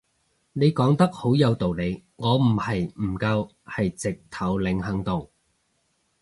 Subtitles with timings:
[0.53, 5.29] 你講得好有道理，我唔係唔夠係直頭零行動